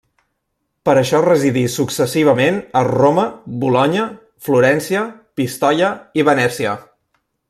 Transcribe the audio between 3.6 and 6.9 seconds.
Bolonya, Florència, Pistoia i Venècia.